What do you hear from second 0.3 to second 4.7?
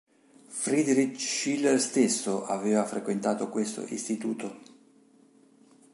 Friedrich Schiller stesso aveva frequentato questo istituto.